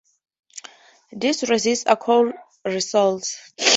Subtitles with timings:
[1.11, 2.33] These resins are called
[2.65, 3.35] resoles.